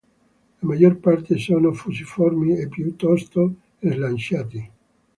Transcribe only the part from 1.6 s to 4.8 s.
fusiformi e piuttosto slanciati.